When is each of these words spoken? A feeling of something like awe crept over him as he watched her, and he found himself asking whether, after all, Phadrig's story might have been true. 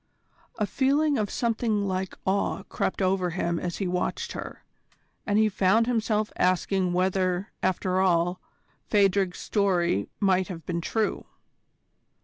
A 0.57 0.65
feeling 0.65 1.19
of 1.19 1.29
something 1.29 1.85
like 1.87 2.17
awe 2.25 2.63
crept 2.63 3.03
over 3.03 3.29
him 3.29 3.59
as 3.59 3.77
he 3.77 3.87
watched 3.87 4.31
her, 4.31 4.63
and 5.27 5.37
he 5.37 5.47
found 5.47 5.85
himself 5.85 6.31
asking 6.37 6.91
whether, 6.93 7.51
after 7.61 7.99
all, 7.99 8.41
Phadrig's 8.89 9.37
story 9.37 10.09
might 10.19 10.47
have 10.47 10.65
been 10.65 10.81
true. 10.81 11.27